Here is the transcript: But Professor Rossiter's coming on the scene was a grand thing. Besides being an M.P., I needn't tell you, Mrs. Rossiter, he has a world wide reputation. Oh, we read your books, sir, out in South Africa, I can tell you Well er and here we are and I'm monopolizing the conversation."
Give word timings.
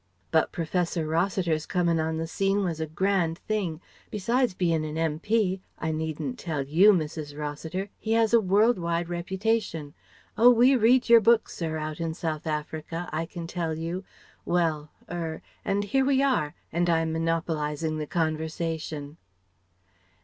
But 0.31 0.51
Professor 0.51 1.05
Rossiter's 1.05 1.67
coming 1.67 1.99
on 1.99 2.17
the 2.17 2.25
scene 2.25 2.63
was 2.63 2.79
a 2.79 2.87
grand 2.87 3.37
thing. 3.37 3.79
Besides 4.09 4.55
being 4.55 4.83
an 4.83 4.97
M.P., 4.97 5.61
I 5.77 5.91
needn't 5.91 6.39
tell 6.39 6.63
you, 6.65 6.91
Mrs. 6.91 7.37
Rossiter, 7.37 7.87
he 7.99 8.13
has 8.13 8.33
a 8.33 8.41
world 8.41 8.79
wide 8.79 9.09
reputation. 9.09 9.93
Oh, 10.39 10.49
we 10.49 10.75
read 10.75 11.07
your 11.07 11.21
books, 11.21 11.53
sir, 11.55 11.77
out 11.77 11.99
in 11.99 12.15
South 12.15 12.47
Africa, 12.47 13.11
I 13.13 13.27
can 13.27 13.45
tell 13.45 13.75
you 13.77 14.03
Well 14.43 14.89
er 15.07 15.43
and 15.63 15.83
here 15.83 16.03
we 16.05 16.23
are 16.23 16.55
and 16.71 16.89
I'm 16.89 17.11
monopolizing 17.13 17.99
the 17.99 18.07
conversation." 18.07 19.17